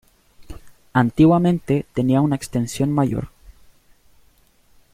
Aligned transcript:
Antiguamente 0.93 1.85
tenía 1.93 2.21
una 2.21 2.35
extensión 2.35 2.91
mayor. 2.91 3.29